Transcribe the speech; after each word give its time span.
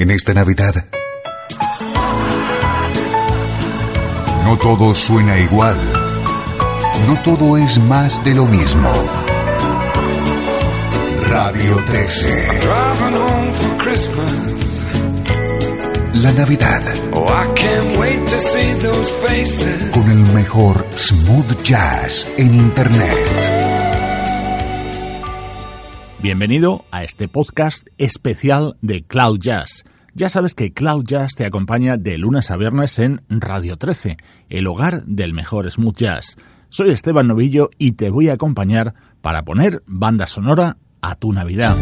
En 0.00 0.12
esta 0.12 0.32
Navidad, 0.32 0.86
no 4.44 4.56
todo 4.56 4.94
suena 4.94 5.36
igual. 5.40 5.76
No 7.08 7.20
todo 7.24 7.56
es 7.56 7.80
más 7.80 8.24
de 8.24 8.36
lo 8.36 8.46
mismo. 8.46 8.88
Radio 11.26 11.84
13. 11.84 12.60
La 16.14 16.30
Navidad. 16.30 16.82
Con 19.92 20.10
el 20.12 20.32
mejor 20.32 20.86
smooth 20.94 21.60
jazz 21.64 22.30
en 22.36 22.54
Internet. 22.54 23.57
Bienvenido 26.20 26.84
a 26.90 27.04
este 27.04 27.28
podcast 27.28 27.86
especial 27.96 28.76
de 28.82 29.04
Cloud 29.04 29.38
Jazz. 29.38 29.84
Ya 30.14 30.28
sabes 30.28 30.56
que 30.56 30.72
Cloud 30.72 31.04
Jazz 31.06 31.36
te 31.36 31.46
acompaña 31.46 31.96
de 31.96 32.18
lunes 32.18 32.50
a 32.50 32.56
viernes 32.56 32.98
en 32.98 33.22
Radio 33.28 33.76
13, 33.76 34.16
el 34.48 34.66
hogar 34.66 35.04
del 35.04 35.32
mejor 35.32 35.70
smooth 35.70 35.96
jazz. 35.96 36.36
Soy 36.70 36.90
Esteban 36.90 37.28
Novillo 37.28 37.70
y 37.78 37.92
te 37.92 38.10
voy 38.10 38.30
a 38.30 38.32
acompañar 38.32 38.94
para 39.20 39.44
poner 39.44 39.84
banda 39.86 40.26
sonora 40.26 40.78
a 41.02 41.14
tu 41.14 41.32
Navidad. 41.32 41.76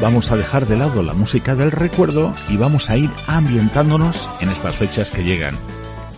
Vamos 0.00 0.30
a 0.30 0.36
dejar 0.36 0.66
de 0.66 0.76
lado 0.76 1.02
la 1.02 1.14
música 1.14 1.54
del 1.54 1.70
recuerdo 1.70 2.34
y 2.48 2.58
vamos 2.58 2.90
a 2.90 2.96
ir 2.98 3.08
ambientándonos 3.26 4.28
en 4.40 4.50
estas 4.50 4.76
fechas 4.76 5.10
que 5.10 5.24
llegan. 5.24 5.56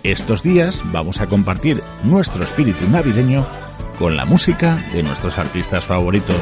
Estos 0.02 0.42
días 0.42 0.82
vamos 0.86 1.20
a 1.20 1.26
compartir 1.28 1.80
nuestro 2.02 2.42
espíritu 2.42 2.88
navideño 2.90 3.46
con 3.98 4.16
la 4.16 4.24
música 4.24 4.76
de 4.92 5.04
nuestros 5.04 5.38
artistas 5.38 5.86
favoritos. 5.86 6.36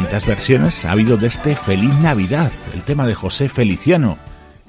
cuántas 0.00 0.24
versiones 0.24 0.86
ha 0.86 0.92
habido 0.92 1.18
de 1.18 1.26
este 1.26 1.54
Feliz 1.54 1.92
Navidad, 1.96 2.50
el 2.72 2.84
tema 2.84 3.06
de 3.06 3.14
José 3.14 3.50
Feliciano. 3.50 4.16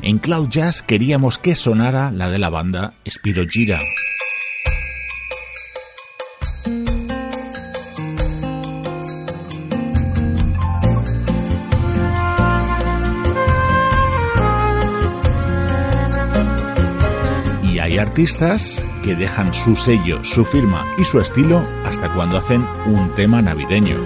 En 0.01 0.17
Cloud 0.17 0.49
Jazz 0.49 0.81
queríamos 0.81 1.37
que 1.37 1.55
sonara 1.55 2.11
la 2.11 2.29
de 2.29 2.37
la 2.37 2.49
banda 2.49 2.95
Spiro 3.09 3.45
Gira. 3.47 3.79
Y 17.63 17.79
hay 17.79 17.97
artistas 17.99 18.83
que 19.01 19.15
dejan 19.15 19.53
su 19.53 19.75
sello, 19.75 20.23
su 20.23 20.45
firma 20.45 20.85
y 20.97 21.03
su 21.03 21.19
estilo 21.19 21.63
hasta 21.85 22.07
cuando 22.13 22.37
hacen 22.37 22.63
un 22.85 23.13
tema 23.15 23.41
navideño. 23.41 23.97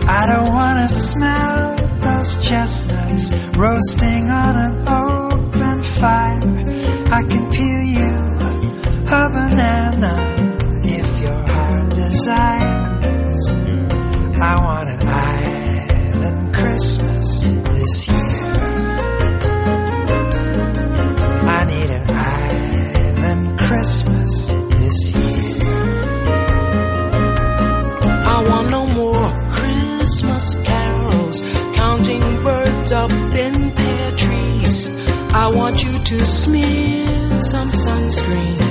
To 36.05 36.23
smear 36.23 37.39
some 37.39 37.71
sunscreen 37.71 38.64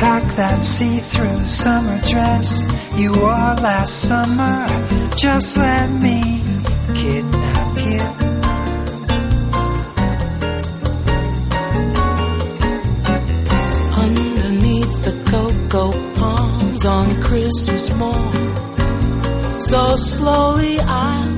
Pack 0.00 0.36
that 0.36 0.64
see-through 0.64 1.46
summer 1.46 2.00
dress 2.08 2.64
you 2.96 3.12
wore 3.12 3.54
last 3.68 3.94
summer. 4.08 4.66
Just 5.14 5.58
let 5.58 5.90
me 5.90 6.42
kidnap 6.94 7.76
you. 7.86 8.06
Underneath 14.04 15.04
the 15.04 15.14
cocoa 15.30 15.92
palms 16.14 16.86
on 16.86 17.20
Christmas 17.20 17.94
morn. 17.94 19.58
So 19.60 19.96
slowly 19.96 20.80
I'll 20.80 21.29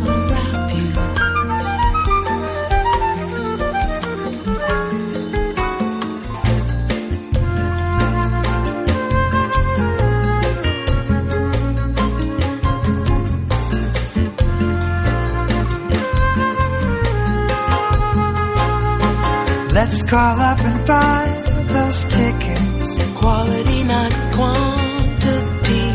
Let's 19.93 20.05
call 20.05 20.41
up 20.41 20.59
and 20.59 20.87
buy 20.87 21.27
those 21.71 22.07
tickets. 22.07 22.99
Quality, 23.19 23.83
not 23.83 24.11
quantity. 24.33 25.89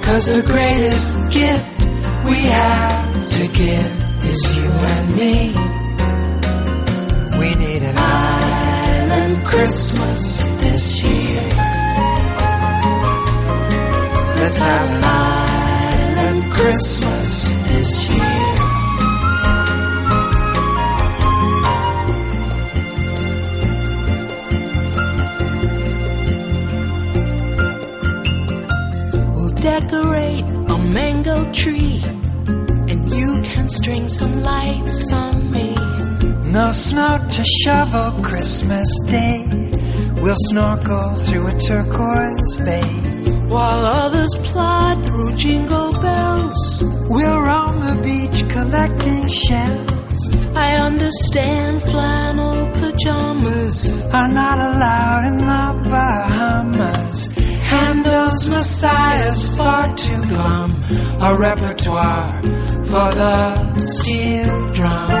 Cause 0.00 0.24
the 0.24 0.42
greatest 0.46 1.30
gift 1.30 1.80
we 2.24 2.36
have 2.36 3.30
to 3.32 3.46
give 3.48 4.24
is 4.24 4.56
you 4.56 4.70
and 4.94 5.16
me. 5.16 5.52
We 7.40 7.54
need 7.56 7.82
an 7.82 7.98
island 7.98 9.44
Christmas 9.44 10.46
this 10.62 11.02
year. 11.02 11.42
Let's 14.40 14.58
have 14.62 14.90
an 14.96 15.04
island 15.04 16.50
Christmas 16.50 17.52
this 17.68 18.08
year. 18.08 18.49
Decorate 29.90 30.44
a 30.44 30.78
mango 30.78 31.50
tree. 31.52 32.02
And 32.90 33.08
you 33.08 33.40
can 33.42 33.68
string 33.68 34.08
some 34.08 34.42
lights 34.42 35.12
on 35.12 35.50
me. 35.50 35.74
No 36.52 36.70
snow 36.72 37.18
to 37.30 37.44
shovel 37.44 38.22
Christmas 38.22 38.88
Day. 39.06 39.70
We'll 40.22 40.36
snorkel 40.48 41.14
through 41.16 41.46
a 41.48 41.58
turquoise 41.58 42.56
bay. 42.58 42.90
While 43.48 43.84
others 43.84 44.32
plod 44.44 45.04
through 45.04 45.32
jingle 45.32 45.92
bells. 45.92 46.84
We'll 47.08 47.40
roam 47.40 47.80
the 47.80 48.00
beach 48.02 48.48
collecting 48.50 49.26
shells. 49.26 50.36
I 50.56 50.76
understand 50.76 51.82
flannel 51.82 52.66
pajamas. 52.74 53.90
Are 54.12 54.28
not 54.28 54.58
allowed 54.58 55.24
in 55.26 55.38
the 55.38 55.90
Bahamas. 55.90 57.39
Handel's 57.90 58.48
Messiah's 58.48 59.48
far 59.56 59.88
too 59.96 60.22
glum. 60.26 60.70
A 61.20 61.36
repertoire 61.36 62.40
for 62.84 63.08
the 63.18 63.80
steel 63.80 64.72
drum. 64.72 65.19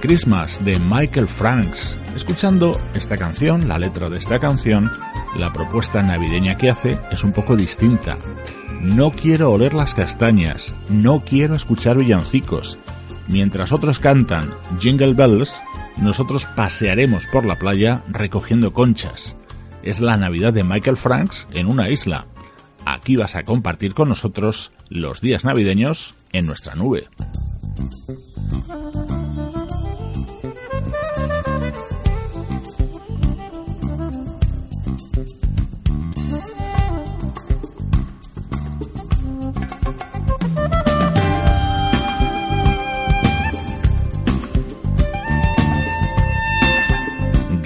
Christmas 0.00 0.64
de 0.64 0.78
Michael 0.78 1.26
Franks. 1.26 1.96
Escuchando 2.14 2.80
esta 2.94 3.16
canción, 3.16 3.68
la 3.68 3.78
letra 3.78 4.08
de 4.08 4.18
esta 4.18 4.38
canción, 4.38 4.90
la 5.36 5.52
propuesta 5.52 6.02
navideña 6.02 6.56
que 6.56 6.70
hace 6.70 6.98
es 7.10 7.24
un 7.24 7.32
poco 7.32 7.56
distinta. 7.56 8.16
No 8.80 9.10
quiero 9.10 9.50
oler 9.52 9.74
las 9.74 9.94
castañas, 9.94 10.72
no 10.88 11.20
quiero 11.20 11.54
escuchar 11.54 11.98
villancicos. 11.98 12.78
Mientras 13.26 13.72
otros 13.72 13.98
cantan 13.98 14.50
Jingle 14.78 15.14
Bells, 15.14 15.60
nosotros 15.96 16.46
pasearemos 16.46 17.26
por 17.26 17.44
la 17.44 17.58
playa 17.58 18.04
recogiendo 18.08 18.72
conchas. 18.72 19.36
Es 19.82 20.00
la 20.00 20.16
Navidad 20.16 20.52
de 20.52 20.64
Michael 20.64 20.96
Franks 20.96 21.46
en 21.52 21.66
una 21.66 21.90
isla. 21.90 22.26
Aquí 22.86 23.16
vas 23.16 23.34
a 23.34 23.42
compartir 23.42 23.94
con 23.94 24.08
nosotros 24.08 24.70
los 24.88 25.20
días 25.20 25.44
navideños 25.44 26.14
en 26.32 26.46
nuestra 26.46 26.74
nube. 26.74 27.08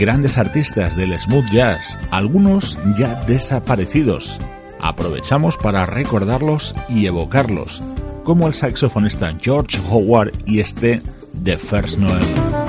Grandes 0.03 0.37
artistas 0.37 0.97
del 0.97 1.17
smooth 1.17 1.49
jazz, 1.53 1.97
algunos 2.11 2.77
ya 2.99 3.23
desaparecidos. 3.27 4.37
Aprovechamos 4.81 5.57
para 5.57 5.87
recordarlos 5.87 6.75
y 6.89 7.07
evocarlos, 7.07 7.81
como 8.25 8.49
el 8.49 8.55
saxofonista 8.55 9.33
George 9.41 9.79
Howard 9.89 10.33
y 10.45 10.59
este 10.59 11.03
The 11.45 11.57
First 11.57 12.01
Noel. 12.01 12.62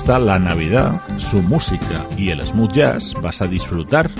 Gusta 0.00 0.18
la 0.18 0.38
Navidad, 0.38 0.98
su 1.18 1.42
música 1.42 2.06
y 2.16 2.30
el 2.30 2.46
smooth 2.46 2.72
jazz, 2.72 3.12
vas 3.20 3.42
a 3.42 3.46
disfrutar 3.46 4.10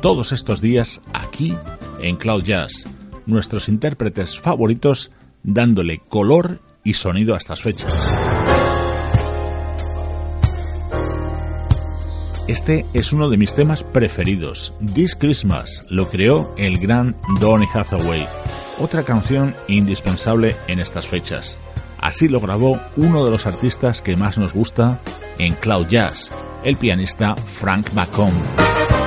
todos 0.00 0.32
estos 0.32 0.62
días 0.62 1.02
aquí 1.12 1.54
en 2.00 2.16
Cloud 2.16 2.44
Jazz, 2.44 2.86
nuestros 3.26 3.68
intérpretes 3.68 4.40
favoritos 4.40 5.10
dándole 5.42 5.98
color 6.08 6.60
y 6.82 6.94
sonido 6.94 7.34
a 7.34 7.36
estas 7.36 7.60
fechas. 7.60 8.10
Este 12.46 12.86
es 12.94 13.12
uno 13.12 13.28
de 13.28 13.36
mis 13.36 13.52
temas 13.52 13.84
preferidos. 13.84 14.72
This 14.94 15.14
Christmas 15.14 15.84
lo 15.90 16.08
creó 16.08 16.54
el 16.56 16.78
gran 16.78 17.14
Donny 17.38 17.66
Hathaway, 17.70 18.26
otra 18.80 19.02
canción 19.02 19.54
indispensable 19.66 20.56
en 20.68 20.80
estas 20.80 21.06
fechas. 21.06 21.58
Así 22.00 22.28
lo 22.28 22.40
grabó 22.40 22.80
uno 22.96 23.24
de 23.24 23.30
los 23.30 23.46
artistas 23.46 24.02
que 24.02 24.16
más 24.16 24.38
nos 24.38 24.52
gusta 24.52 25.00
en 25.38 25.54
Cloud 25.54 25.88
Jazz, 25.88 26.32
el 26.64 26.76
pianista 26.76 27.34
Frank 27.36 27.92
McComb. 27.94 28.97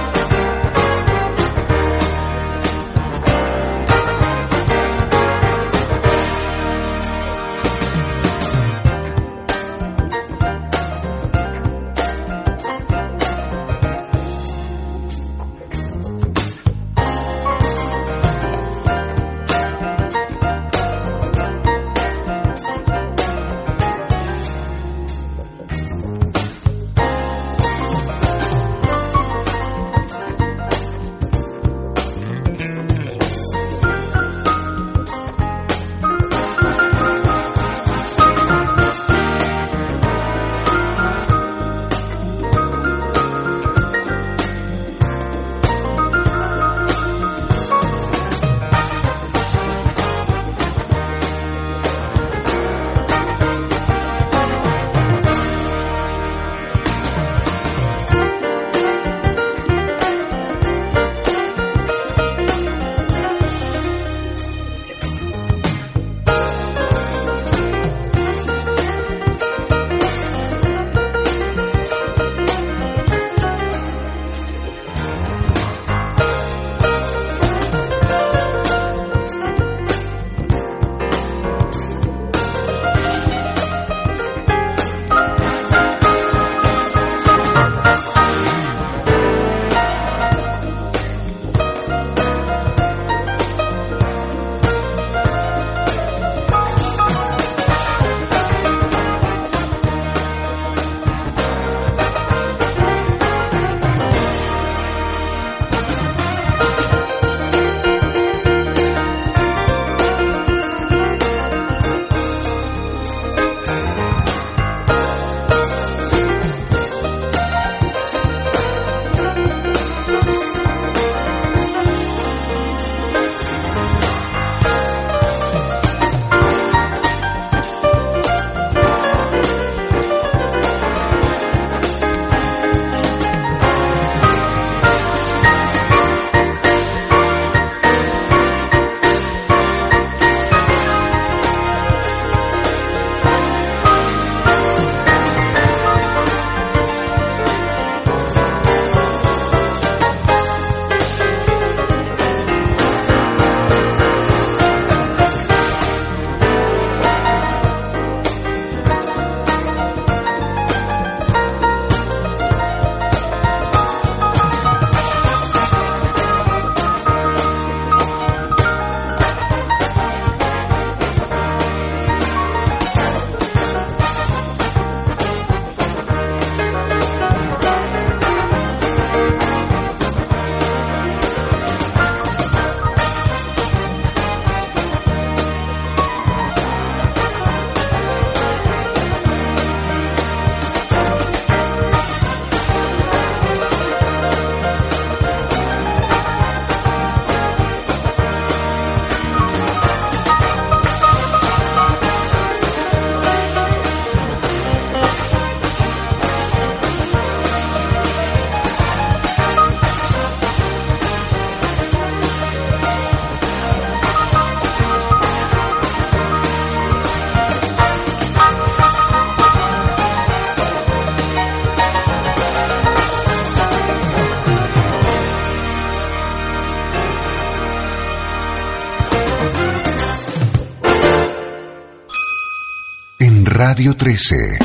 Radio 233.71 233.95
13. 233.95 234.59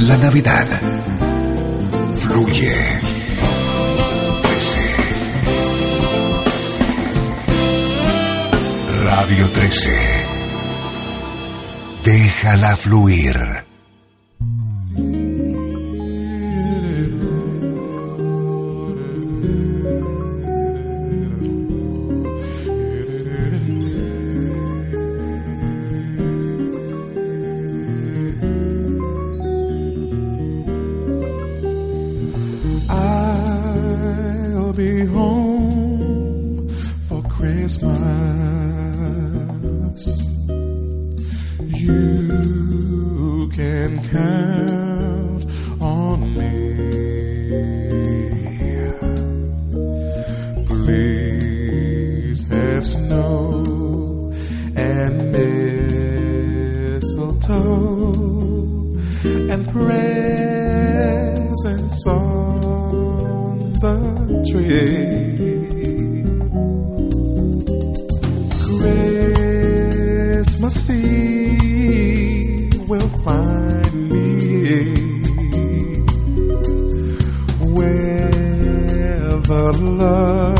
La 0.00 0.18
Navidad 0.18 0.66
fluye. 2.18 3.00
13. 4.42 4.94
Radio 9.02 9.48
13. 9.48 9.90
Déjala 12.04 12.76
fluir. 12.76 13.59
Count 44.40 45.44
on 45.82 46.18
me. 46.38 46.56
Please 50.66 52.40
have 52.48 52.86
snow 52.86 54.32
and 54.76 55.32
mistletoe 55.32 55.80
and 59.52 59.62
presents 59.68 60.86
on 62.06 63.72
the 63.74 63.96
tree. 64.50 65.09
Love 80.00 80.59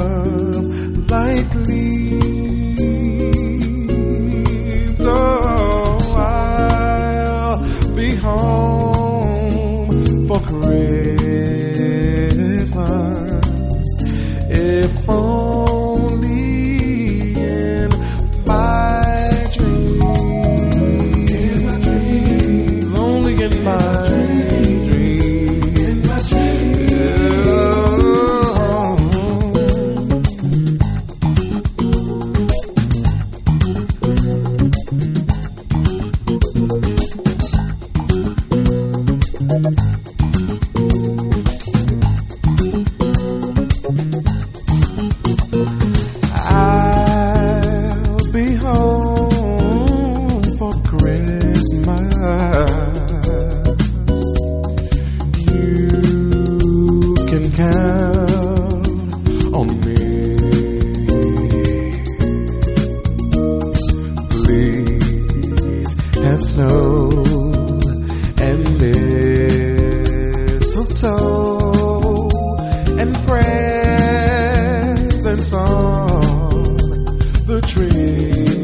on 75.52 77.04
the 77.46 77.60
tree. 77.68 78.59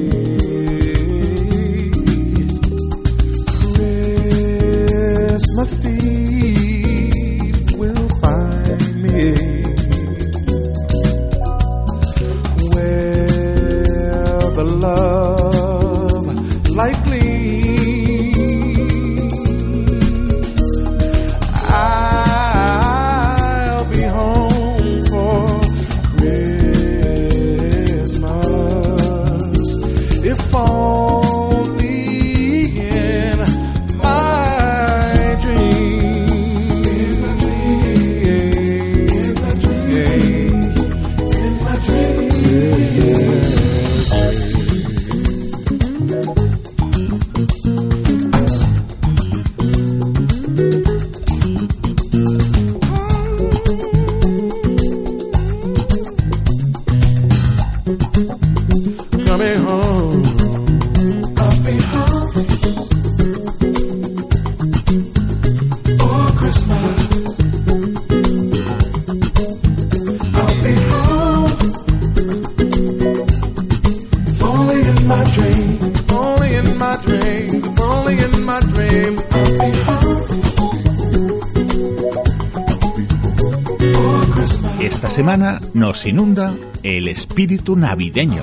Inunda 86.08 86.54
el 86.82 87.08
espíritu 87.08 87.76
navideño. 87.76 88.42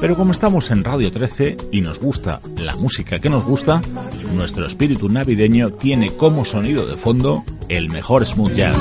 Pero 0.00 0.16
como 0.16 0.32
estamos 0.32 0.70
en 0.70 0.84
Radio 0.84 1.10
13 1.10 1.56
y 1.72 1.80
nos 1.80 1.98
gusta 1.98 2.40
la 2.56 2.76
música 2.76 3.20
que 3.20 3.28
nos 3.28 3.44
gusta, 3.44 3.80
nuestro 4.34 4.66
espíritu 4.66 5.08
navideño 5.08 5.70
tiene 5.70 6.10
como 6.16 6.44
sonido 6.44 6.86
de 6.86 6.96
fondo 6.96 7.44
el 7.68 7.88
mejor 7.88 8.24
smooth 8.26 8.54
jazz. 8.54 8.76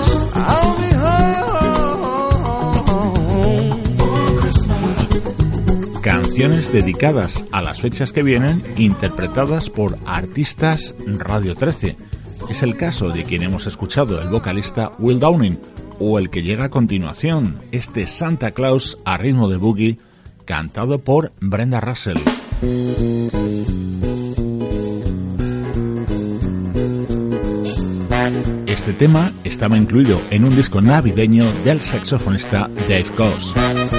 Canciones 6.01 6.71
dedicadas 6.71 7.43
a 7.51 7.61
las 7.61 7.81
fechas 7.81 8.13
que 8.13 8.23
vienen, 8.23 8.63
interpretadas 8.77 9.69
por 9.69 9.97
artistas 10.05 10.95
Radio 11.05 11.55
13. 11.55 11.97
Es 12.49 12.63
el 12.63 12.77
caso 12.77 13.09
de 13.09 13.23
quien 13.23 13.43
hemos 13.43 13.65
escuchado, 13.67 14.21
el 14.21 14.29
vocalista 14.29 14.91
Will 14.99 15.19
Downing, 15.19 15.59
o 15.99 16.19
el 16.19 16.29
que 16.29 16.43
llega 16.43 16.65
a 16.65 16.69
continuación, 16.69 17.59
este 17.71 18.07
Santa 18.07 18.51
Claus 18.51 18.97
a 19.05 19.17
ritmo 19.17 19.49
de 19.49 19.57
boogie, 19.57 19.97
cantado 20.45 20.99
por 20.99 21.31
Brenda 21.39 21.81
Russell. 21.81 22.17
Este 28.65 28.93
tema 28.93 29.33
estaba 29.43 29.77
incluido 29.77 30.21
en 30.29 30.45
un 30.45 30.55
disco 30.55 30.81
navideño 30.81 31.51
del 31.63 31.81
saxofonista 31.81 32.69
Dave 32.87 33.05
Coase. 33.15 33.96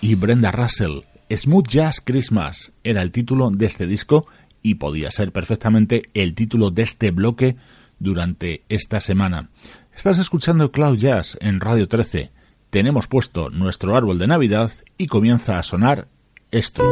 Y 0.00 0.14
Brenda 0.14 0.52
Russell. 0.52 1.00
Smooth 1.28 1.66
Jazz 1.66 2.00
Christmas 2.04 2.70
era 2.84 3.02
el 3.02 3.10
título 3.10 3.50
de 3.50 3.66
este 3.66 3.86
disco 3.86 4.28
y 4.62 4.76
podía 4.76 5.10
ser 5.10 5.32
perfectamente 5.32 6.10
el 6.14 6.36
título 6.36 6.70
de 6.70 6.82
este 6.82 7.10
bloque 7.10 7.56
durante 7.98 8.62
esta 8.68 9.00
semana. 9.00 9.50
Estás 9.96 10.18
escuchando 10.18 10.70
Cloud 10.70 10.98
Jazz 10.98 11.36
en 11.40 11.58
Radio 11.58 11.88
13. 11.88 12.30
Tenemos 12.70 13.08
puesto 13.08 13.50
nuestro 13.50 13.96
árbol 13.96 14.20
de 14.20 14.28
Navidad 14.28 14.70
y 14.96 15.08
comienza 15.08 15.58
a 15.58 15.64
sonar 15.64 16.06
esto. 16.52 16.84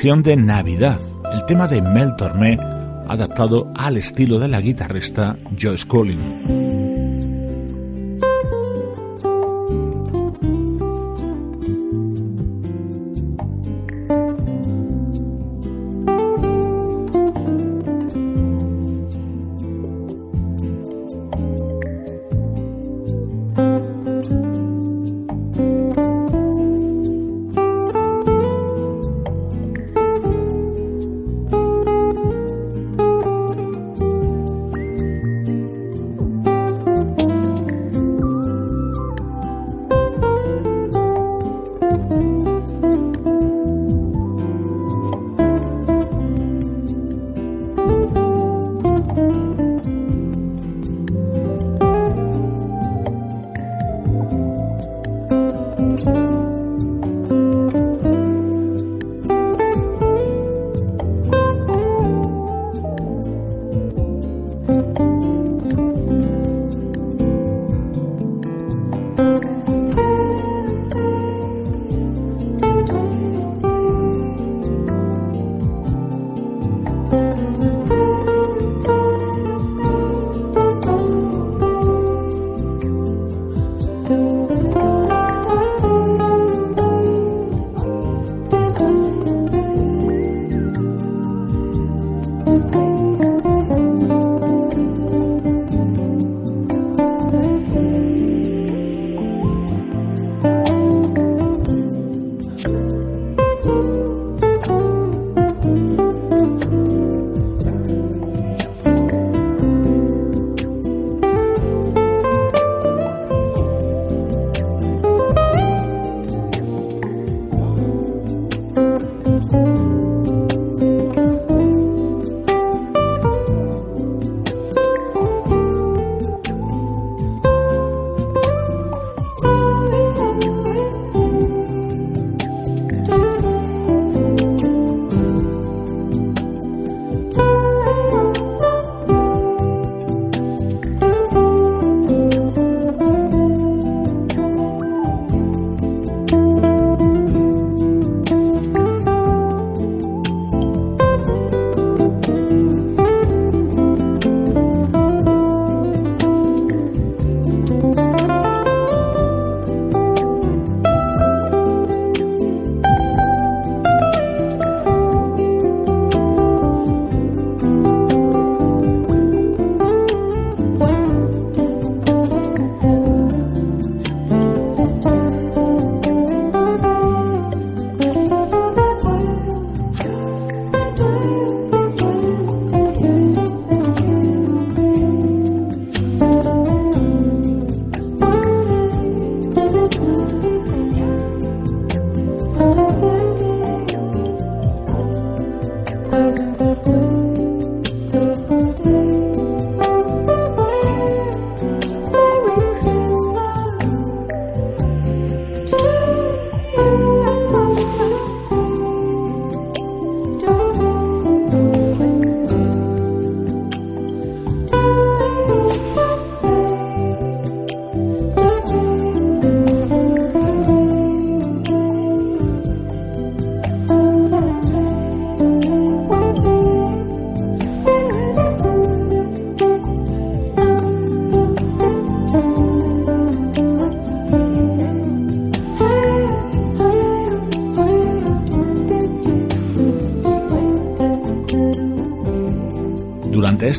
De 0.00 0.34
Navidad, 0.34 0.98
el 1.30 1.44
tema 1.44 1.68
de 1.68 1.82
Mel 1.82 2.16
Tormé, 2.16 2.56
adaptado 3.06 3.70
al 3.76 3.98
estilo 3.98 4.38
de 4.38 4.48
la 4.48 4.62
guitarrista 4.62 5.36
Joyce 5.60 5.86
Collin. 5.86 6.89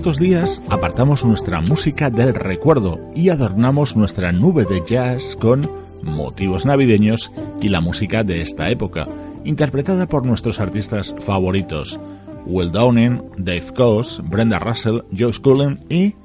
Estos 0.01 0.17
días 0.17 0.63
apartamos 0.67 1.23
nuestra 1.23 1.61
música 1.61 2.09
del 2.09 2.33
recuerdo 2.33 2.99
y 3.13 3.29
adornamos 3.29 3.95
nuestra 3.95 4.31
nube 4.31 4.65
de 4.65 4.81
jazz 4.83 5.37
con 5.39 5.69
motivos 6.01 6.65
navideños 6.65 7.31
y 7.61 7.69
la 7.69 7.81
música 7.81 8.23
de 8.23 8.41
esta 8.41 8.71
época, 8.71 9.03
interpretada 9.43 10.07
por 10.07 10.25
nuestros 10.25 10.59
artistas 10.59 11.13
favoritos, 11.19 11.99
Will 12.47 12.71
Downing, 12.71 13.21
Dave 13.37 13.67
Coase, 13.75 14.23
Brenda 14.23 14.57
Russell, 14.57 15.01
Joe 15.15 15.33
Cullen 15.39 15.85
y 15.87 16.15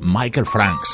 Michael 0.00 0.46
Franks. 0.46 0.88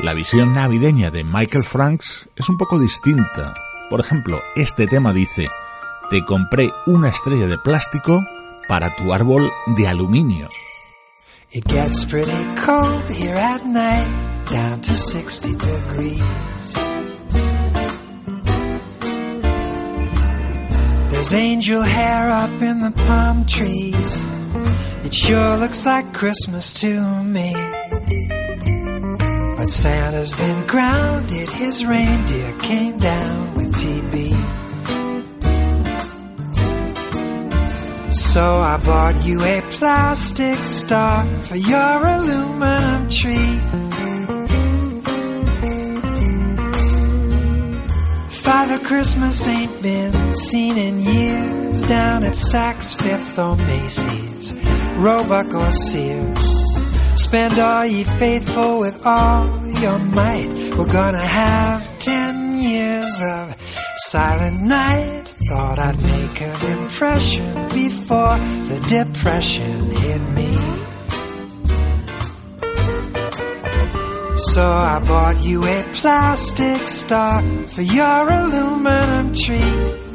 La 0.00 0.14
visión 0.14 0.52
navideña 0.52 1.12
de 1.12 1.22
Michael 1.22 1.62
Franks 1.62 2.28
es 2.34 2.48
un 2.48 2.58
poco 2.58 2.76
distinta. 2.80 3.54
Por 3.88 4.00
ejemplo, 4.00 4.40
este 4.56 4.88
tema 4.88 5.12
dice, 5.12 5.46
te 6.10 6.24
compré 6.24 6.72
una 6.86 7.08
estrella 7.08 7.46
de 7.46 7.58
plástico 7.58 8.24
para 8.68 8.94
tu 8.96 9.12
árbol 9.12 9.50
de 9.76 9.88
aluminio. 9.88 10.48
It 11.50 11.64
gets 11.66 12.04
pretty 12.04 12.44
cold 12.56 13.08
here 13.10 13.34
at 13.34 13.64
night, 13.64 14.08
down 14.50 14.80
to 14.82 14.94
60 14.94 15.54
degrees. 15.56 16.74
There's 21.10 21.32
angel 21.32 21.82
hair 21.82 22.30
up 22.30 22.62
in 22.62 22.80
the 22.82 22.92
palm 23.06 23.46
trees. 23.46 24.24
It 25.04 25.14
sure 25.14 25.56
looks 25.56 25.86
like 25.86 26.12
Christmas 26.12 26.74
to 26.82 27.00
me. 27.24 27.54
But 29.56 29.68
Santa's 29.68 30.34
been 30.34 30.66
grounded, 30.66 31.50
his 31.50 31.84
reindeer 31.84 32.52
came 32.58 32.98
down 32.98 33.54
with 33.56 33.74
TB. 33.74 34.57
So 38.38 38.60
I 38.60 38.76
bought 38.76 39.24
you 39.24 39.42
a 39.42 39.60
plastic 39.62 40.58
star 40.64 41.24
for 41.42 41.56
your 41.56 42.06
aluminum 42.06 43.10
tree. 43.10 43.58
Father 48.28 48.78
Christmas 48.78 49.44
ain't 49.48 49.82
been 49.82 50.34
seen 50.36 50.78
in 50.78 51.00
years 51.00 51.82
down 51.88 52.22
at 52.22 52.34
Saks 52.34 52.94
Fifth 52.94 53.40
or 53.40 53.56
Macy's, 53.56 54.54
Roebuck 54.98 55.52
or 55.52 55.72
Sears. 55.72 56.48
Spend 57.16 57.58
all 57.58 57.86
ye 57.86 58.04
faithful 58.04 58.78
with 58.78 59.04
all 59.04 59.46
your 59.82 59.98
might. 59.98 60.76
We're 60.78 60.86
gonna 60.86 61.26
have 61.26 61.98
ten 61.98 62.60
years 62.60 63.20
of 63.20 63.56
silent 63.96 64.60
night. 64.62 65.17
Thought 65.48 65.78
I'd 65.78 65.96
make 66.02 66.42
an 66.42 66.78
impression 66.78 67.68
before 67.68 68.36
the 68.68 68.84
depression 68.86 69.90
hit 69.92 70.20
me. 70.36 70.52
So 74.36 74.62
I 74.62 74.98
bought 75.08 75.42
you 75.42 75.64
a 75.64 75.82
plastic 75.94 76.86
star 76.86 77.40
for 77.68 77.80
your 77.80 78.30
aluminum 78.30 79.34
tree. 79.34 80.07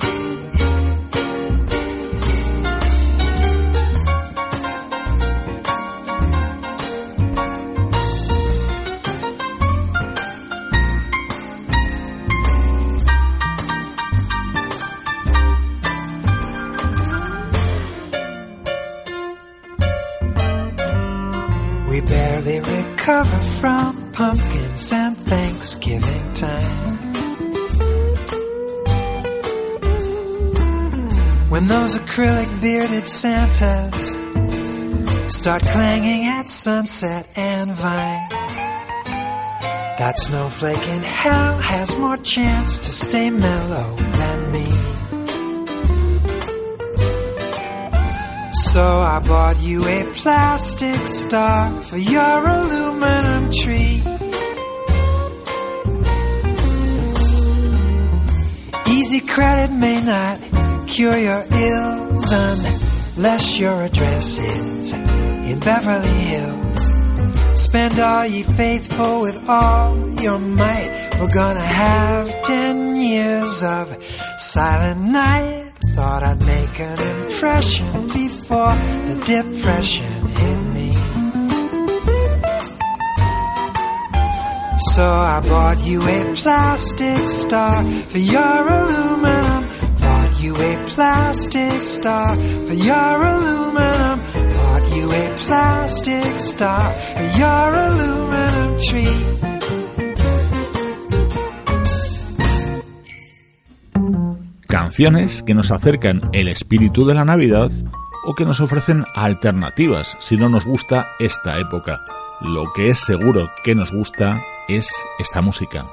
Acrylic 32.13 32.61
bearded 32.61 33.07
Santas 33.07 34.09
start 35.35 35.63
clanging 35.63 36.25
at 36.25 36.47
sunset 36.47 37.27
and 37.35 37.71
vine. 37.71 38.29
That 39.97 40.19
snowflake 40.19 40.87
in 40.89 41.01
hell 41.01 41.57
has 41.57 41.97
more 41.97 42.17
chance 42.17 42.81
to 42.81 42.93
stay 42.93 43.31
mellow 43.31 43.95
than 43.95 44.51
me. 44.51 44.65
So 48.69 48.83
I 48.83 49.19
bought 49.27 49.59
you 49.61 49.83
a 49.83 50.03
plastic 50.13 51.07
star 51.07 51.71
for 51.81 51.97
your 51.97 52.47
aluminum 52.47 53.51
tree. 53.51 54.03
Easy 58.87 59.19
credit 59.19 59.71
may 59.73 59.99
not 60.05 60.52
cure 60.94 61.17
your 61.17 61.44
ills 61.50 62.31
unless 62.31 63.58
your 63.58 63.81
address 63.81 64.37
is 64.37 64.94
in 64.94 65.60
Beverly 65.60 66.08
Hills. 66.08 66.81
Spend 67.60 68.00
all 68.00 68.27
ye 68.27 68.44
faithful 68.44 69.21
with 69.21 69.50
all 69.50 69.98
your 70.21 70.37
might. 70.37 71.10
We're 71.19 71.33
gonna 71.33 71.65
have 71.65 72.44
ten 72.44 72.98
years 72.98 73.63
of 73.63 73.85
silent 74.37 75.02
night. 75.02 75.73
Thought 75.96 76.21
I'd 76.21 76.46
make 76.46 76.79
an 76.79 77.00
impression 77.15 78.08
before 78.08 78.75
the 79.08 79.15
depression 79.25 80.13
hit 80.37 80.60
me. 80.77 80.91
So 84.94 85.04
I 85.04 85.41
bought 85.41 85.83
you 85.83 86.04
a 86.04 86.35
plastic 86.35 87.29
star 87.29 87.83
for 88.12 88.19
your 88.19 88.69
aluminum. 88.69 89.33
Canciones 104.67 105.44
que 105.44 105.54
nos 105.54 105.71
acercan 105.71 106.19
el 106.33 106.50
espíritu 106.50 107.06
de 107.06 107.13
la 107.13 107.23
Navidad 107.23 107.71
o 108.25 108.35
que 108.35 108.44
nos 108.44 108.60
ofrecen 108.60 109.06
alternativas 109.15 110.17
si 110.19 110.35
no 110.35 110.50
nos 110.50 110.65
gusta 110.65 111.08
esta 111.19 111.58
época. 111.58 112.02
Lo 112.41 112.73
que 112.73 112.89
es 112.89 113.00
seguro 113.00 113.50
que 113.63 113.75
nos 113.75 113.94
gusta 113.94 114.41
es 114.67 114.89
esta 115.19 115.41
música. 115.41 115.85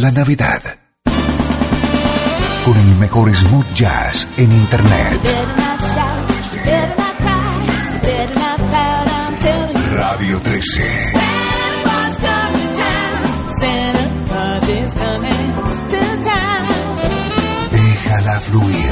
La 0.00 0.10
Navidad. 0.10 0.62
Con 2.64 2.74
el 2.74 2.96
mejor 2.98 3.34
smooth 3.36 3.70
jazz 3.74 4.26
en 4.38 4.50
Internet. 4.50 5.22
Better 5.22 5.46
not 5.58 5.78
shout, 5.78 6.30
you 18.52 18.89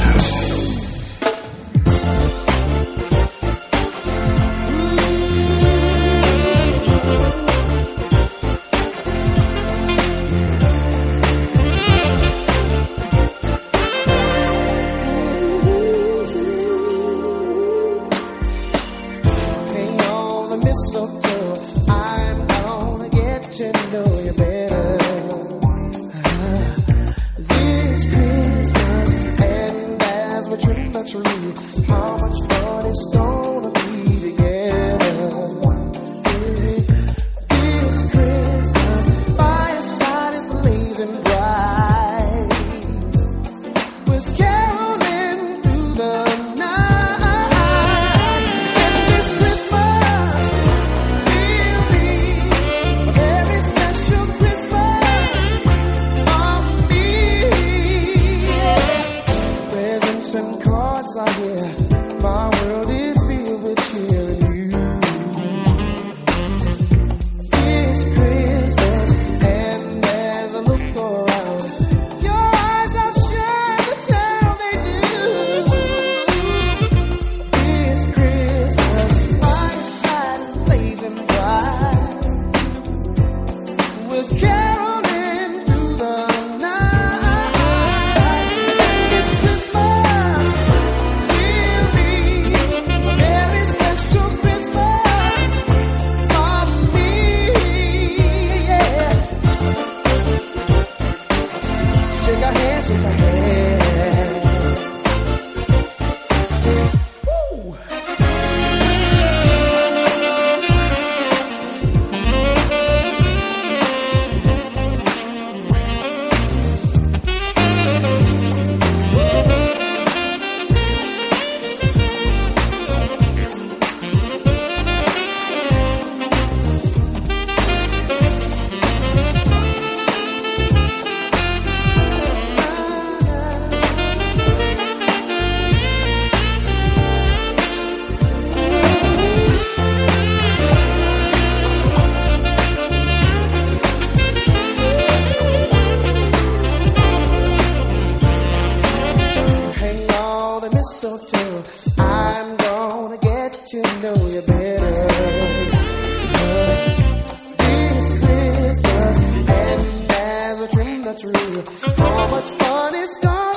How 161.21 162.27
much 162.29 162.49
fun 162.51 162.95
is 162.95 163.17
gone. 163.21 163.48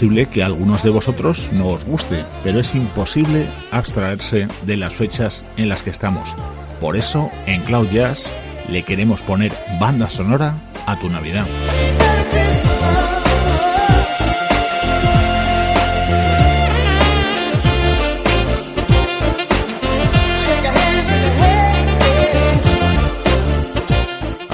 Posible 0.00 0.24
que 0.24 0.42
algunos 0.42 0.82
de 0.82 0.88
vosotros 0.88 1.50
no 1.52 1.66
os 1.66 1.84
guste, 1.84 2.24
pero 2.42 2.60
es 2.60 2.74
imposible 2.74 3.46
abstraerse 3.70 4.48
de 4.62 4.78
las 4.78 4.94
fechas 4.94 5.44
en 5.58 5.68
las 5.68 5.82
que 5.82 5.90
estamos. 5.90 6.34
Por 6.80 6.96
eso, 6.96 7.28
en 7.44 7.60
Cloud 7.60 7.90
Jazz 7.90 8.32
le 8.70 8.82
queremos 8.82 9.22
poner 9.22 9.52
banda 9.78 10.08
sonora 10.08 10.54
a 10.86 10.98
tu 10.98 11.10
Navidad. 11.10 11.44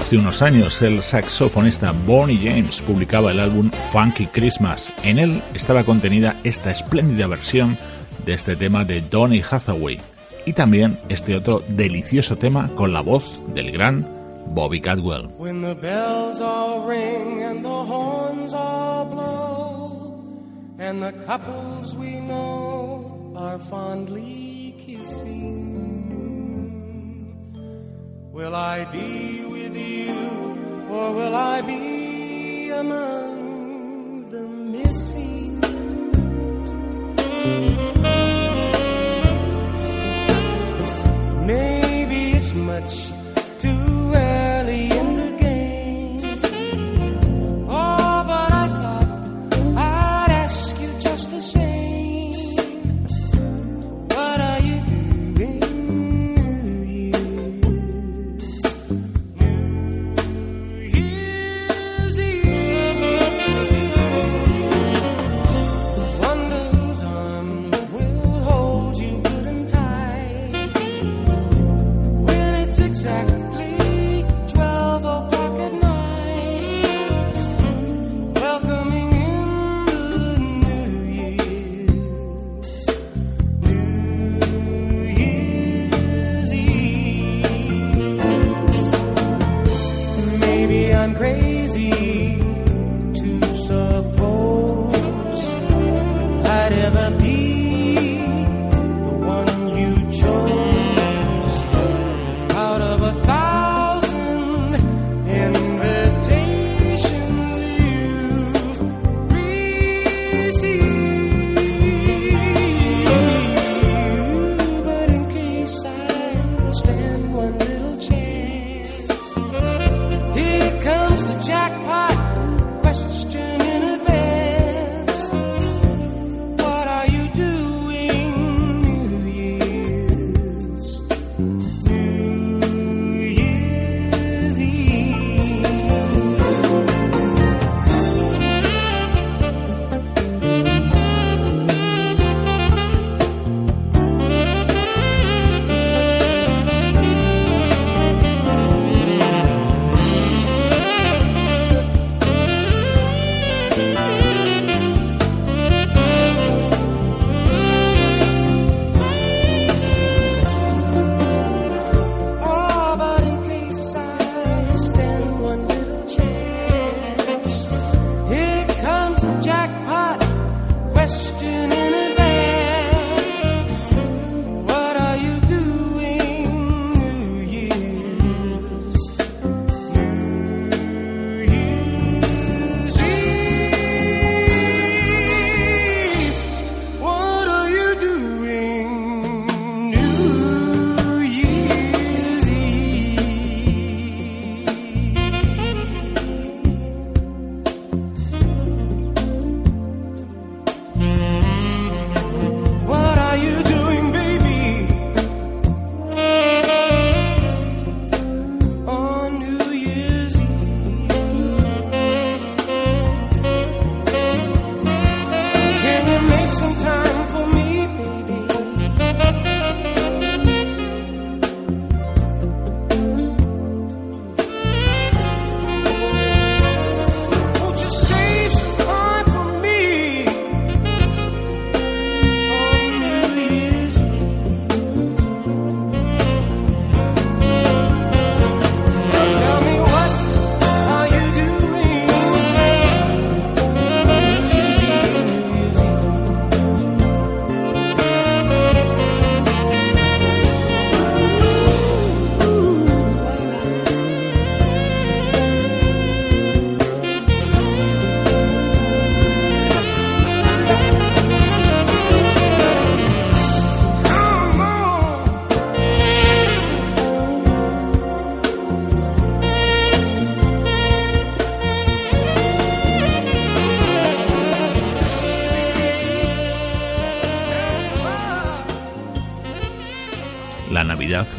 Hace 0.07 0.19
unos 0.19 0.41
años 0.41 0.81
el 0.83 1.03
saxofonista 1.03 1.91
Bonnie 2.07 2.39
James 2.39 2.81
publicaba 2.81 3.33
el 3.33 3.41
álbum 3.41 3.73
Funky 3.91 4.27
Christmas. 4.27 4.93
En 5.03 5.19
él 5.19 5.43
estaba 5.53 5.83
contenida 5.83 6.37
esta 6.45 6.71
espléndida 6.71 7.27
versión 7.27 7.77
de 8.25 8.35
este 8.35 8.55
tema 8.55 8.85
de 8.85 9.01
Donny 9.01 9.43
Hathaway 9.43 10.01
y 10.45 10.53
también 10.53 10.97
este 11.09 11.35
otro 11.35 11.65
delicioso 11.71 12.37
tema 12.37 12.69
con 12.77 12.93
la 12.93 13.01
voz 13.01 13.41
del 13.53 13.73
gran 13.73 14.07
Bobby 14.55 14.81
Cadwell. 14.81 15.29
Will 28.37 28.55
I 28.55 28.85
be 28.93 29.47
with 29.47 29.75
you 29.75 30.13
or 30.91 31.15
will 31.15 31.35
I 31.35 31.63
be 31.63 32.69
among 32.69 34.29
the 34.31 34.43
missing? 34.43 35.57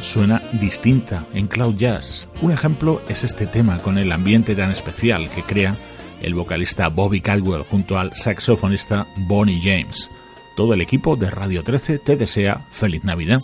Suena 0.07 0.41
distinta 0.53 1.25
en 1.33 1.47
Cloud 1.47 1.75
Jazz. 1.75 2.27
Un 2.41 2.51
ejemplo 2.51 3.01
es 3.09 3.23
este 3.23 3.45
tema 3.45 3.79
con 3.79 3.97
el 3.97 4.11
ambiente 4.11 4.55
tan 4.55 4.71
especial 4.71 5.29
que 5.29 5.43
crea 5.43 5.75
el 6.21 6.33
vocalista 6.33 6.87
Bobby 6.87 7.21
Caldwell 7.21 7.63
junto 7.63 7.99
al 7.99 8.15
saxofonista 8.15 9.07
Bonnie 9.17 9.61
James. 9.61 10.09
Todo 10.55 10.73
el 10.73 10.81
equipo 10.81 11.15
de 11.15 11.29
Radio 11.29 11.63
13 11.63 11.99
te 11.99 12.15
desea 12.15 12.65
feliz 12.71 13.03
Navidad. 13.03 13.39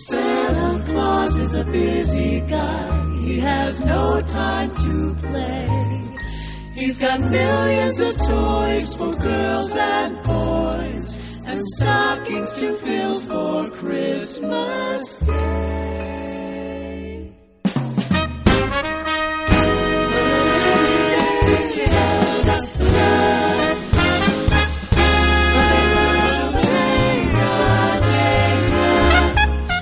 He's 6.75 6.97
got 6.97 7.19
millions 7.21 7.99
of 7.99 8.17
toys 8.27 8.95
for 8.95 9.13
girls 9.13 9.75
and 9.75 10.23
boys 10.23 11.17
and 11.45 11.61
stockings 11.77 12.51
to 12.53 12.73
fill 12.75 13.19
for 13.21 13.69
Christmas 13.69 15.19
Day. 15.19 16.12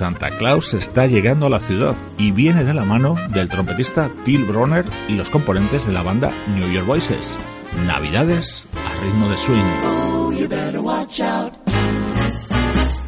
Santa 0.02 0.32
Claus 0.32 0.74
está 0.74 1.06
llegando 1.06 1.46
a 1.46 1.50
la 1.52 1.60
ciudad 1.60 1.96
y 2.18 2.32
viene 2.32 2.64
de 2.64 2.74
la 2.74 2.84
mano 2.84 3.16
del 3.36 3.50
trompetista 3.50 4.10
Phil 4.26 4.46
Bronner 4.46 4.84
y 5.08 5.14
los 5.14 5.30
componentes 5.30 5.86
de 5.86 5.94
la 5.94 6.02
banda 6.02 6.32
New 6.48 6.72
York 6.72 6.88
Voices. 6.88 7.38
Navidades 7.86 8.66
a 8.84 9.04
ritmo 9.04 9.30
de 9.30 9.38
swing. 9.38 9.64
Oh, 9.84 10.32
you 10.32 10.48
better 10.48 10.82
watch 10.82 11.22
out. 11.22 11.54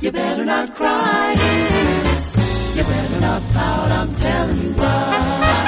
You 0.01 0.11
better 0.11 0.45
not 0.45 0.75
cry. 0.75 1.33
You 2.75 2.83
better 2.83 3.19
not 3.21 3.41
pout, 3.53 3.91
I'm 3.91 4.09
telling 4.13 4.61
you 4.61 4.73
why. 4.75 5.65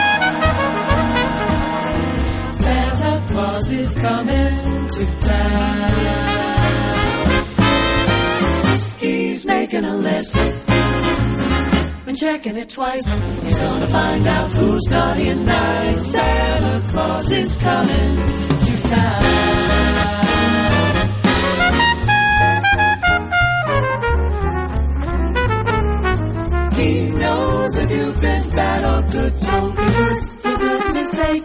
Santa 2.59 3.23
Claus 3.33 3.71
is 3.71 3.95
coming 3.95 4.87
to 4.89 5.05
town. 5.27 5.91
He's 8.99 9.43
making 9.43 9.85
a 9.85 9.95
list. 9.97 10.84
Checking 12.15 12.55
it 12.55 12.69
twice. 12.69 13.05
He's 13.43 13.57
gonna 13.59 13.87
find 13.87 14.25
out 14.25 14.53
who's 14.53 14.89
naughty 14.89 15.27
and 15.27 15.45
nice. 15.45 16.11
Santa 16.13 16.87
Claus 16.87 17.29
is 17.29 17.57
coming 17.57 18.15
to 18.65 18.87
town. 18.87 19.23
He 26.75 27.09
knows 27.09 27.77
if 27.79 27.91
you've 27.91 28.21
been 28.21 28.49
bad 28.49 28.83
or 28.85 29.11
good, 29.11 29.33
so 29.37 29.69
be 29.71 29.75
good 29.75 30.25
for 30.25 30.57
goodness 30.57 31.11
sake. 31.11 31.43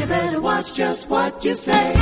You 0.00 0.06
better 0.06 0.40
watch 0.40 0.74
just 0.74 1.08
what 1.08 1.44
you 1.44 1.54
say, 1.54 1.94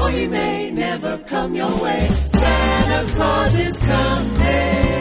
or 0.00 0.10
he 0.12 0.28
may 0.28 0.70
never 0.70 1.18
come 1.18 1.56
your 1.56 1.82
way. 1.82 2.08
Santa 2.28 3.12
Claus 3.14 3.54
is 3.56 3.78
coming 3.80 4.97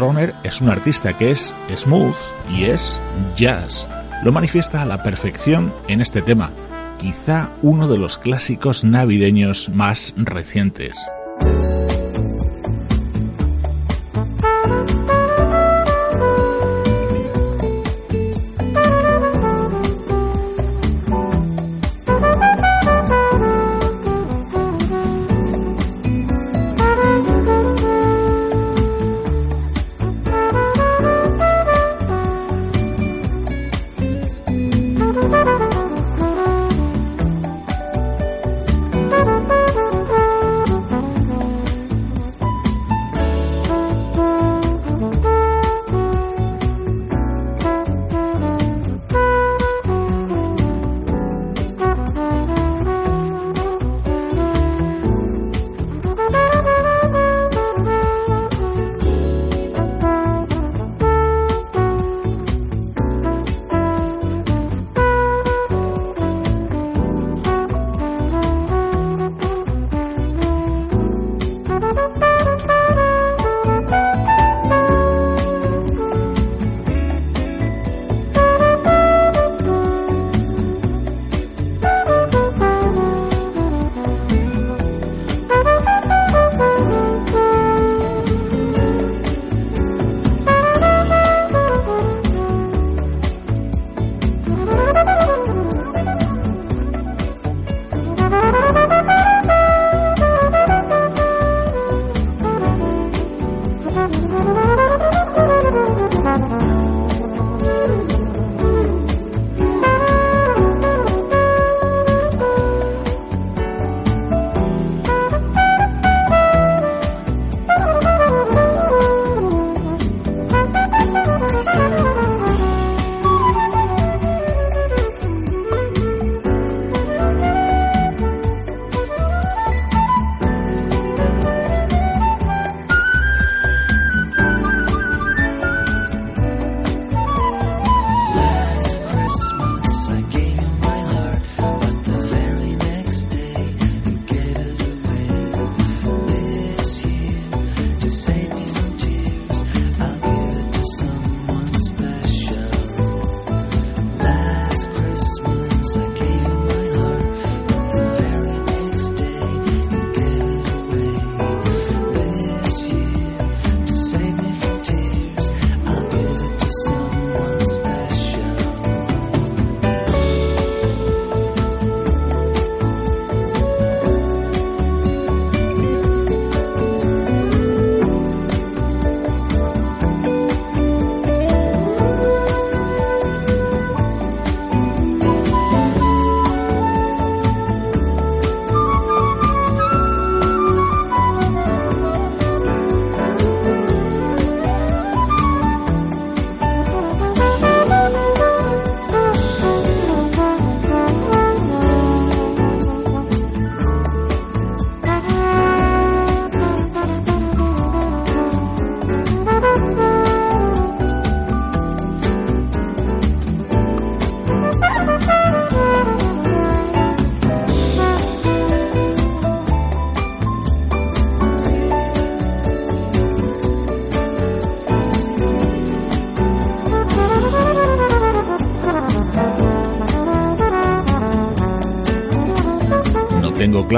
Bronner 0.00 0.34
es 0.44 0.62
un 0.62 0.70
artista 0.70 1.12
que 1.12 1.30
es 1.30 1.54
smooth 1.76 2.14
y 2.50 2.64
es 2.64 2.98
jazz. 3.36 3.86
Lo 4.24 4.32
manifiesta 4.32 4.80
a 4.80 4.86
la 4.86 5.02
perfección 5.02 5.74
en 5.88 6.00
este 6.00 6.22
tema, 6.22 6.50
quizá 6.98 7.50
uno 7.60 7.86
de 7.86 7.98
los 7.98 8.16
clásicos 8.16 8.82
navideños 8.82 9.68
más 9.68 10.14
recientes. 10.16 10.96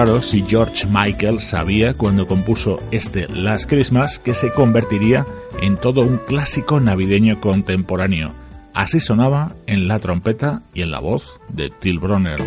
Claro 0.04 0.20
si 0.20 0.42
George 0.42 0.84
Michael 0.88 1.40
sabía 1.40 1.94
cuando 1.94 2.26
compuso 2.26 2.80
este 2.90 3.28
Last 3.28 3.70
Christmas 3.70 4.18
que 4.18 4.34
se 4.34 4.50
convertiría 4.50 5.24
en 5.60 5.76
todo 5.76 6.00
un 6.00 6.18
clásico 6.18 6.80
navideño 6.80 7.38
contemporáneo. 7.40 8.34
Así 8.74 8.98
sonaba 8.98 9.54
en 9.68 9.86
la 9.86 10.00
trompeta 10.00 10.64
y 10.74 10.82
en 10.82 10.90
la 10.90 10.98
voz 10.98 11.40
de 11.52 11.70
Till 11.70 12.00
Bronner. 12.00 12.40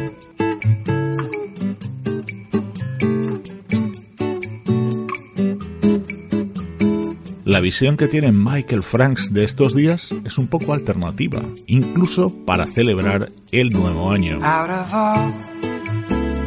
La 7.45 7.61
visión 7.61 7.95
que 7.95 8.09
tiene 8.09 8.33
Michael 8.33 8.83
Franks 8.83 9.31
de 9.31 9.45
estos 9.45 9.73
días 9.73 10.13
es 10.25 10.37
un 10.37 10.47
poco 10.47 10.73
alternativa, 10.73 11.41
incluso 11.67 12.33
para 12.45 12.67
celebrar 12.67 13.31
el 13.51 13.69
nuevo 13.69 14.11
año. 14.11 14.39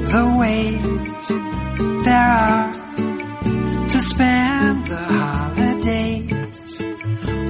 The 0.08 0.26
ways 0.40 1.28
there 2.04 2.30
are 2.46 2.72
to 3.88 4.00
spend 4.00 4.86
the 4.86 4.96
holidays, 4.96 6.82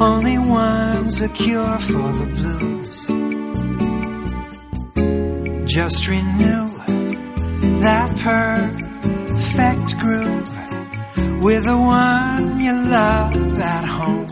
only 0.01 0.39
one's 0.39 1.23
a 1.23 1.29
cure 1.29 1.79
for 1.79 2.13
the 2.21 2.27
blues. 2.37 3.07
Just 5.73 6.09
renew 6.09 6.69
that 7.81 8.09
perfect 8.29 9.89
groove 9.99 10.51
with 11.43 11.65
the 11.65 11.77
one 11.77 12.61
you 12.61 12.73
love 12.73 13.37
at 13.61 13.85
home. 13.85 14.27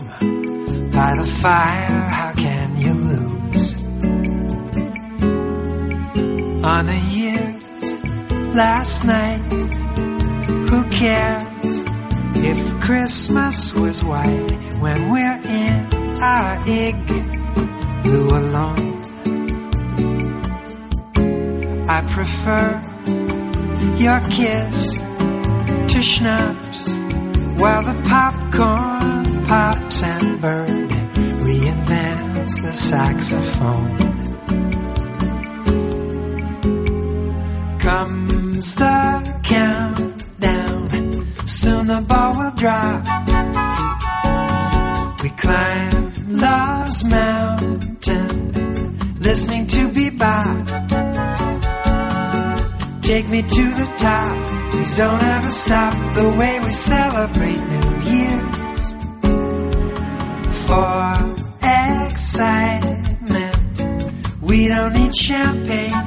By 0.91 1.15
the 1.15 1.27
fire, 1.27 2.09
how 2.19 2.33
can 2.33 2.77
you 2.85 2.93
lose? 2.93 3.75
On 6.65 6.85
year's 6.87 7.16
last 8.57 9.05
night, 9.05 9.37
who 10.69 10.89
cares 10.89 11.83
if 12.35 12.79
Christmas 12.81 13.71
was 13.71 14.03
white 14.03 14.51
when 14.79 15.11
we're 15.11 15.41
in 15.45 15.93
our 16.23 16.67
igloo 16.67 18.29
alone? 18.41 18.87
I 21.87 22.01
prefer 22.09 22.81
your 23.99 24.19
kiss 24.31 24.97
to 25.93 26.01
schnapps 26.01 26.97
while 27.61 27.83
the 27.83 28.01
popcorn 28.09 29.45
pops 29.45 30.01
and 30.01 30.41
Bird 30.41 30.89
reinvents 31.45 32.59
the 32.63 32.73
saxophone. 32.73 34.06
Comes 38.07 38.75
the 38.75 39.39
countdown, 39.43 40.89
soon 41.45 41.87
the 41.87 42.01
ball 42.07 42.37
will 42.37 42.51
drop. 42.51 43.03
We 45.21 45.29
climb 45.31 46.13
Love's 46.29 47.03
Mountain, 47.09 48.97
listening 49.19 49.67
to 49.67 49.89
bebop. 49.89 50.67
Take 53.01 53.27
me 53.27 53.41
to 53.41 53.63
the 53.81 53.87
top. 53.97 54.71
Please 54.71 54.97
don't 54.97 55.23
ever 55.23 55.51
stop 55.51 56.15
the 56.15 56.29
way 56.29 56.59
we 56.61 56.69
celebrate 56.69 57.59
New 57.73 57.99
Year's. 58.11 58.95
For 60.65 61.13
excitement, 62.13 63.57
we 64.41 64.69
don't 64.69 64.93
need 64.93 65.13
champagne. 65.13 66.06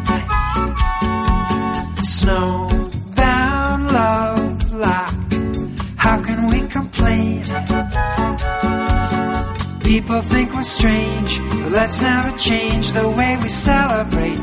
Think 10.22 10.54
we're 10.54 10.62
strange, 10.62 11.38
but 11.38 11.72
let's 11.72 12.00
never 12.00 12.36
change 12.38 12.92
the 12.92 13.08
way 13.10 13.36
we 13.42 13.48
celebrate 13.48 14.39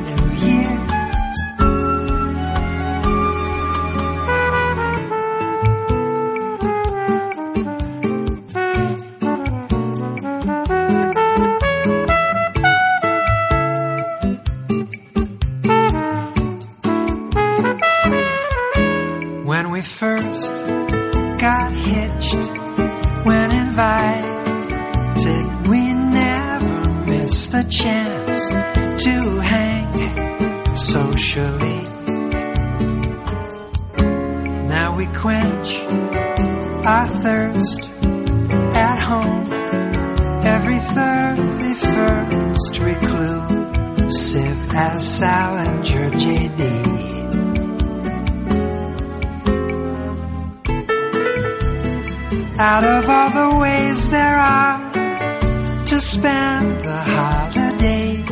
to 55.98 56.02
spend 56.02 56.84
the 56.86 57.00
holiday, 57.16 58.24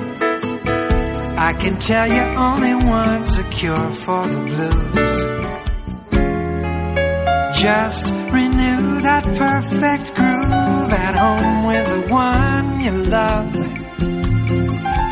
I 1.50 1.52
can 1.54 1.80
tell 1.80 2.08
you 2.08 2.24
only 2.50 2.76
one's 2.76 3.40
a 3.40 3.44
cure 3.46 3.90
for 4.04 4.28
the 4.28 4.42
blues. 4.50 5.14
Just 7.66 8.06
renew 8.38 9.02
that 9.08 9.24
perfect 9.44 10.14
groove 10.14 10.92
at 11.08 11.16
home 11.24 11.66
with 11.66 11.86
the 11.94 12.02
one 12.14 12.68
you 12.86 12.92
love. 13.18 13.56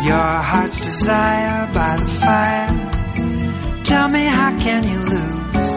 Your 0.10 0.32
heart's 0.52 0.80
desire 0.82 1.74
by 1.74 1.98
the 1.98 2.10
fire. 2.22 3.84
Tell 3.84 4.08
me, 4.10 4.26
how 4.26 4.52
can 4.60 4.84
you 4.92 5.00
lose? 5.14 5.72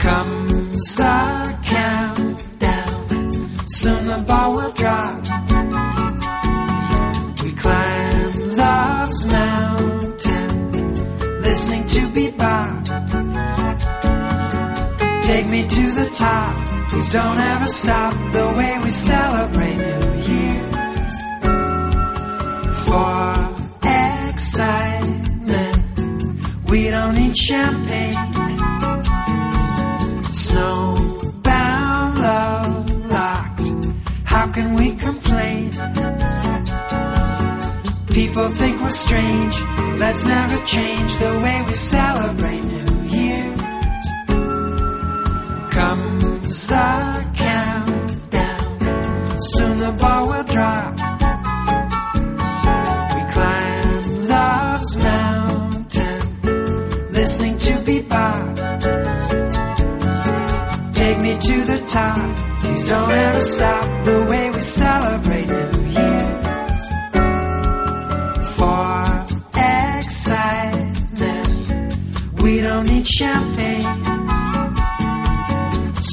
Comes 0.00 0.94
the 0.94 1.58
countdown. 1.64 2.05
Soon 3.86 4.04
the 4.06 4.18
ball 4.26 4.50
will 4.56 4.72
drop. 4.72 5.22
We 7.40 7.52
climb 7.52 8.56
love's 8.56 9.24
mountain, 9.26 10.50
listening 11.46 11.86
to 11.94 12.00
bebop. 12.16 12.84
Take 15.22 15.46
me 15.46 15.68
to 15.68 15.84
the 16.00 16.10
top. 16.12 16.54
Please 16.88 17.10
don't 17.10 17.38
ever 17.38 17.68
stop 17.68 18.12
the 18.32 18.46
way 18.58 18.76
we 18.82 18.90
celebrate 18.90 19.76
New 19.76 20.14
Year's. 20.32 21.16
For 22.86 23.20
excitement, 24.32 25.76
we 26.70 26.90
don't 26.90 27.14
need 27.14 27.36
champagne. 27.36 28.16
Snowbound 30.42 30.75
can 34.56 34.72
we 34.72 34.88
complain? 34.96 35.70
People 38.08 38.48
think 38.54 38.80
we're 38.80 38.98
strange. 39.06 39.54
Let's 39.98 40.24
never 40.24 40.64
change 40.64 41.10
the 41.18 41.38
way 41.42 41.62
we 41.66 41.74
celebrate 41.74 42.64
New 42.64 43.02
Year's. 43.16 43.60
Comes 45.76 46.66
the 46.68 47.26
countdown. 47.44 49.38
Soon 49.38 49.78
the 49.78 49.92
ball 50.00 50.28
will 50.30 50.44
drop. 50.44 50.94
We 53.14 53.22
climb 53.34 54.04
love's 54.34 54.96
mountain, 54.96 56.20
listening 57.12 57.58
to 57.58 57.72
bebop. 57.86 58.56
Take 60.94 61.18
me 61.20 61.32
to 61.48 61.56
the 61.72 61.78
top. 61.88 62.55
Please 62.76 62.90
don't 62.90 63.10
ever 63.10 63.40
stop 63.40 64.04
the 64.04 64.22
way 64.28 64.50
we 64.50 64.60
celebrate 64.60 65.48
New 65.48 65.80
Year's. 65.96 66.84
For 68.54 68.92
excitement, 70.04 71.52
we 72.42 72.60
don't 72.60 72.86
need 72.86 73.06
champagne. 73.06 74.02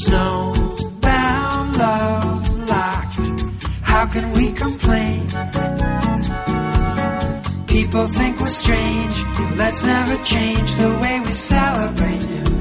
Snowbound 0.04 1.78
love 1.78 2.50
locked. 2.70 3.20
How 3.82 4.06
can 4.06 4.32
we 4.32 4.54
complain? 4.54 5.28
People 7.68 8.08
think 8.08 8.40
we're 8.40 8.48
strange. 8.48 9.24
Let's 9.58 9.84
never 9.84 10.16
change 10.24 10.76
the 10.76 10.98
way 11.02 11.20
we 11.20 11.34
celebrate 11.34 12.24
New 12.30 12.53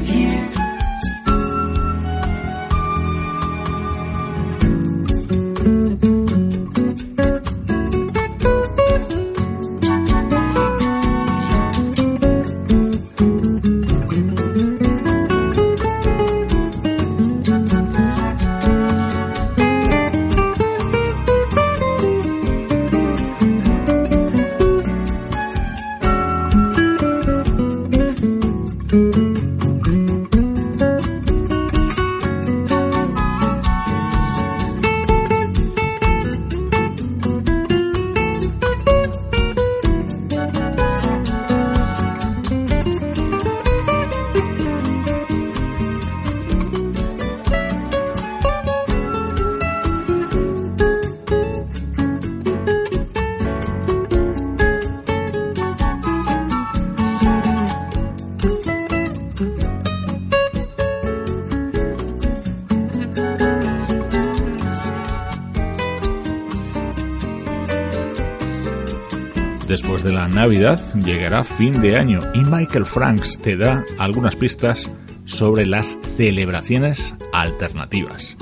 llegará 71.05 71.44
fin 71.44 71.80
de 71.80 71.96
año 71.96 72.20
y 72.34 72.40
Michael 72.40 72.86
Franks 72.86 73.38
te 73.38 73.57
da 73.57 73.84
algunas 73.98 74.36
pistas 74.36 74.90
sobre 75.24 75.66
las 75.66 75.98
celebraciones 76.16 77.14
alternativas. 77.32 78.36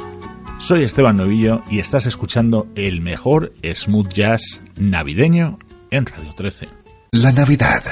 Soy 0.58 0.82
Esteban 0.82 1.16
Novillo 1.16 1.62
y 1.70 1.78
estás 1.78 2.06
escuchando 2.06 2.68
el 2.74 3.00
mejor 3.00 3.52
smooth 3.62 4.08
jazz 4.08 4.60
navideño 4.76 5.58
en 5.90 6.06
Radio 6.06 6.34
13. 6.34 6.68
La 7.12 7.32
Navidad. 7.32 7.82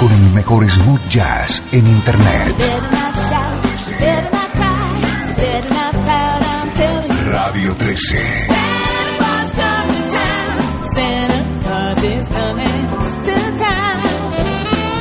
Con 0.00 0.12
el 0.12 0.34
mejor 0.34 0.68
smooth 0.68 1.08
jazz 1.08 1.62
en 1.72 1.86
Internet. 1.86 2.54
Radio 7.30 7.74
13. 7.76 8.63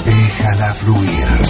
Déjala 0.06 0.74
fluir. 0.76 1.43